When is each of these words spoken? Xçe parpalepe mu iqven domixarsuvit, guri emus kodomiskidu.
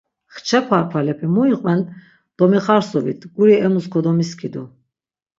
Xçe 0.35 0.59
parpalepe 0.69 1.25
mu 1.33 1.43
iqven 1.53 1.81
domixarsuvit, 2.37 3.21
guri 3.35 3.55
emus 3.67 3.85
kodomiskidu. 3.93 4.63